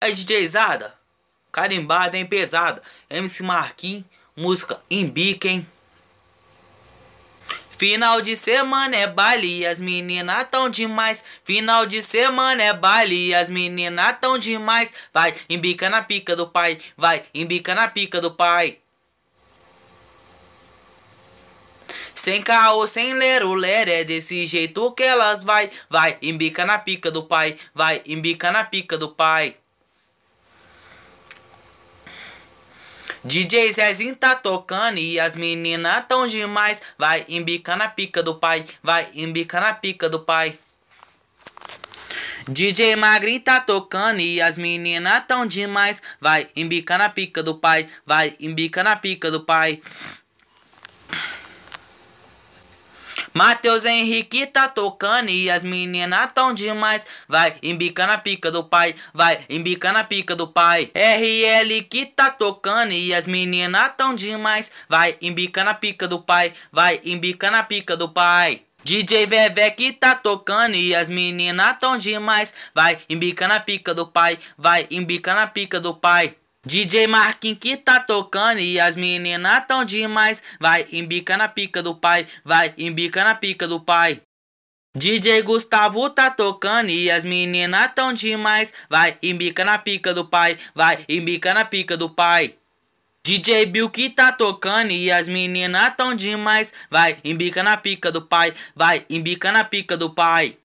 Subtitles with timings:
[0.00, 0.94] É DJzada,
[1.52, 2.80] carimbada, hein, pesada.
[3.10, 5.12] MC Marquinhos, música em
[5.44, 5.66] hein.
[7.80, 11.24] Final de semana é baile, as meninas tão demais.
[11.44, 14.92] Final de semana é baile, as meninas tão demais.
[15.12, 18.78] Vai, embica na pica do pai, vai, embica na pica do pai.
[22.14, 25.70] Sem caô, sem ler o ler, é desse jeito que elas vai.
[25.88, 29.56] Vai, embica na pica do pai, vai, embica na pica do pai.
[33.22, 36.82] DJ Zezinho tá tocando e as meninas tão demais.
[36.96, 40.58] Vai embica na pica do pai, vai embica na pica do pai.
[42.48, 46.02] DJ Magrinho tá tocando e as meninas tão demais.
[46.20, 49.80] Vai embica na pica do pai, vai embica na pica do pai.
[53.32, 57.06] Matheus Henrique tá tocando e as meninas tão demais.
[57.28, 58.94] Vai, embica na pica do pai.
[59.14, 60.90] Vai, embica na pica do pai.
[60.94, 64.70] RL que tá tocando e as meninas tão demais.
[64.88, 66.52] Vai, embica na pica do pai.
[66.72, 68.62] Vai, embica na pica do pai.
[68.82, 72.52] DJ Vevé que tá tocando e as meninas tão demais.
[72.74, 74.38] Vai, embica na pica do pai.
[74.56, 76.34] Vai, embica na pica do pai.
[76.66, 80.42] DJ Marquinhos que tá tocando e as meninas tão demais.
[80.60, 82.26] Vai, embica na pica do pai.
[82.44, 84.20] Vai, embica na pica do pai.
[84.94, 88.72] DJ Gustavo tá tocando e as meninas tão demais.
[88.90, 90.58] Vai, embica na pica do pai.
[90.74, 92.54] Vai, embica na pica do pai.
[93.24, 96.72] DJ Bill que tá tocando e as meninas tão demais.
[96.90, 98.52] Vai, embica na pica do pai.
[98.74, 100.56] Vai, embica na pica do pai.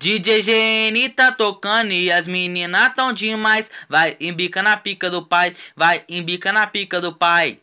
[0.00, 3.70] DJ GN tá tocando e as meninas tão demais.
[3.86, 5.54] Vai, embica na pica do pai.
[5.76, 7.60] Vai, embica na pica do pai.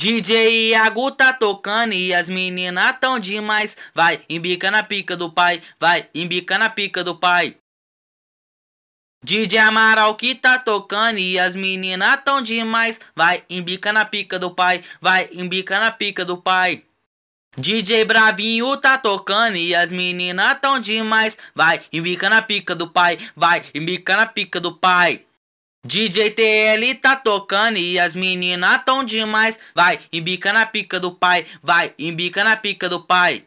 [0.00, 3.76] DJ Iago tá tocando e as meninas tão demais.
[3.94, 5.62] Vai, embica na pica do pai.
[5.78, 7.58] Vai, embica na pica do pai.
[9.22, 12.98] DJ Amaral que tá tocando e as meninas tão demais.
[13.14, 14.82] Vai, embica na pica do pai.
[14.98, 16.86] Vai, embica na pica do pai.
[17.60, 21.38] DJ Bravinho tá tocando e as meninas tão demais.
[21.54, 23.18] Vai, embica na pica do pai.
[23.36, 25.26] Vai, embica na pica do pai.
[25.86, 29.60] DJ TL tá tocando e as meninas tão demais.
[29.74, 31.44] Vai, embica na pica do pai.
[31.62, 33.44] Vai, embica na pica do pai.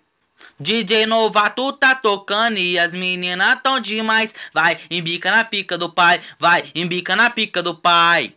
[0.59, 4.35] DJ Novato tá tocando e as meninas tão demais.
[4.53, 6.21] Vai, embica na pica do pai.
[6.37, 8.35] Vai, embica na pica do pai.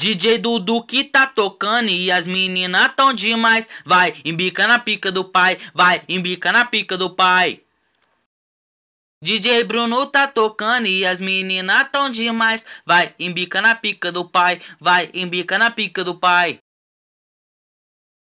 [0.00, 3.68] DJ Dudu que tá tocando e as meninas tão demais.
[3.84, 5.58] Vai, embica na pica do pai.
[5.74, 7.60] Vai, embica na pica do pai.
[9.22, 12.66] DJ Bruno tá tocando e as meninas tão demais.
[12.84, 14.60] Vai, embica na pica do pai.
[14.78, 16.58] Vai, embica na pica do pai.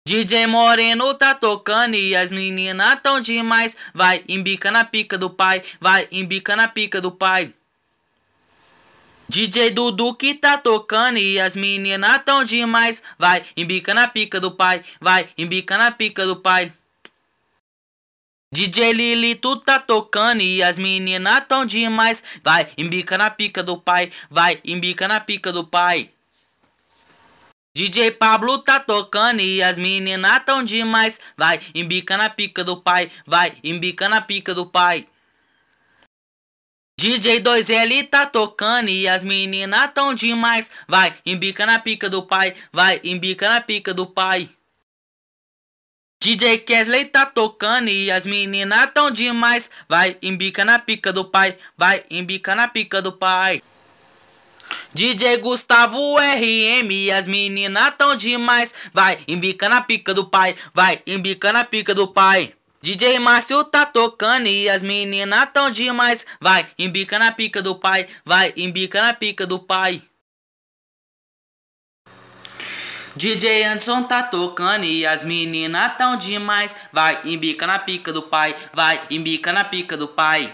[0.08, 3.76] DJ Moreno tá tocando e as meninas tão demais.
[3.92, 5.64] Vai, embica na pica do pai.
[5.82, 7.52] Vai, embica na pica do pai.
[9.28, 13.02] DJ Dudu que tá tocando e as meninas tão demais.
[13.18, 14.84] Vai, embica na pica do pai.
[15.02, 16.72] Vai, embica na pica do pai.
[18.52, 22.24] DJ Lili, tu tá tocando e as meninas tão demais.
[22.44, 24.12] Vai, embica na pica do pai.
[24.30, 26.10] Vai, embica na pica do pai.
[27.74, 31.20] DJ Pablo tá tocando e as meninas tão demais.
[31.36, 33.12] Vai, embica na pica do pai.
[33.26, 35.06] Vai, embica na pica do pai.
[36.98, 40.72] DJ 2L tá tocando e as meninas tão demais.
[40.88, 42.56] Vai, embica na pica do pai.
[42.72, 44.50] Vai, embica na pica do pai.
[46.22, 49.70] DJ Kesley tá tocando e as meninas tão demais.
[49.90, 51.58] Vai, embica na pica do pai.
[51.78, 53.62] Vai, embica na pica do pai.
[54.94, 58.74] DJ Gustavo RM e as meninas tão demais.
[58.94, 60.56] Vai, embica na pica do pai.
[60.74, 62.54] Vai, embica na pica do pai.
[62.86, 66.24] DJ Márcio tá tocando e as meninas tão demais.
[66.40, 68.08] Vai, embica na pica do pai.
[68.24, 70.04] Vai, embica na pica do pai.
[73.16, 76.76] DJ Anderson tá tocando e as meninas tão demais.
[76.94, 78.56] Vai, embica na pica do pai.
[78.72, 80.54] Vai, embica na pica do pai.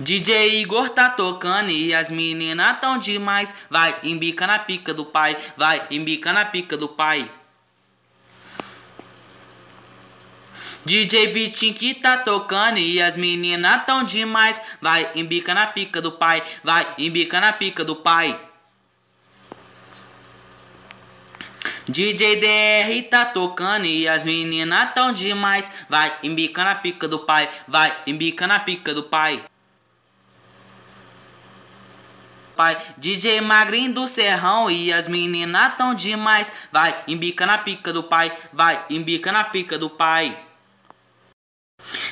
[0.00, 3.54] DJ Igor tá tocando e as meninas tão demais.
[3.70, 5.36] Vai, embica na pica do pai.
[5.56, 7.30] Vai, embica na pica do pai.
[10.88, 14.62] DJ Vitinho que tá tocando e as meninas tão demais.
[14.80, 16.42] Vai, embica na pica do pai.
[16.64, 18.40] Vai, embica na pica do pai.
[21.86, 25.70] DJ DR tá tocando e as meninas tão demais.
[25.90, 27.46] Vai, embica na pica do pai.
[27.66, 29.44] Vai, embica na pica do pai.
[32.56, 32.76] pai.
[32.96, 36.50] DJ Magrinho do Serrão e as meninas tão demais.
[36.72, 38.32] Vai, embica na pica do pai.
[38.54, 40.47] Vai, embica na pica do pai.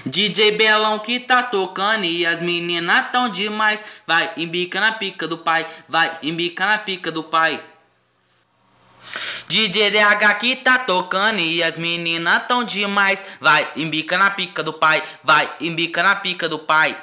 [0.06, 3.84] DJ Belão que tá tocando e as meninas tão demais.
[4.06, 7.60] Vai, embica na pica do pai, vai, embica na pica do pai.
[9.48, 13.24] DJ DH que tá tocando e as meninas tão demais.
[13.40, 16.96] Vai, embica na pica do pai, vai, embica na pica do pai.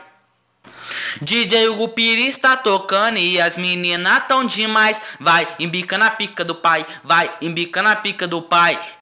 [1.22, 5.02] DJ Hugo Pires tá tocando e as meninas tão demais.
[5.20, 8.80] Vai, embica na pica do pai, vai, embica na pica do pai.